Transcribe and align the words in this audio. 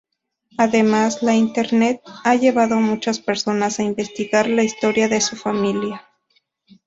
Además, 0.57 1.21
la 1.21 1.35
internet 1.35 2.01
ha 2.23 2.33
llevado 2.33 2.77
muchas 2.79 3.19
personas 3.19 3.77
a 3.79 3.83
investigar 3.83 4.47
la 4.49 4.63
historia 4.63 5.07
de 5.07 5.21
su 5.21 5.35
familia. 5.35 6.07